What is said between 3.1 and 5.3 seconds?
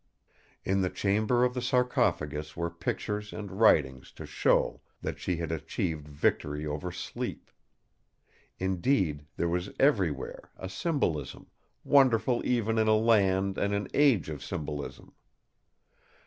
and writings to show that